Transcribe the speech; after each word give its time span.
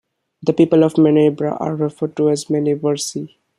The 0.41 0.53
people 0.53 0.83
of 0.83 0.95
Manerba 0.95 1.55
are 1.61 1.75
referred 1.75 2.15
to 2.17 2.31
as 2.31 2.45
Manerbesi. 2.45 3.35